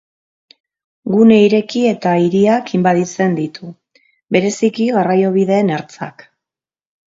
Gune 1.15 1.35
ireki 1.47 1.83
eta 1.89 2.13
hiriak 2.23 2.73
inbaditzen 2.79 3.37
ditu, 3.41 3.71
bereziki 4.39 4.91
garraiobideen 4.99 5.73
ertzak. 5.79 6.29